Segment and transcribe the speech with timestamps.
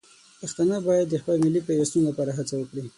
[0.39, 2.83] پښتانه باید د خپل ملي پیوستون لپاره هڅه وکړي.